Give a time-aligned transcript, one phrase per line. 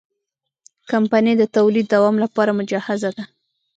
[0.91, 3.23] کمپنۍ د تولید دوام لپاره مجهزه ده.